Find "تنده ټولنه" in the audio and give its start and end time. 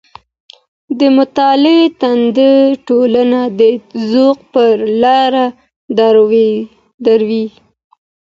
2.01-3.41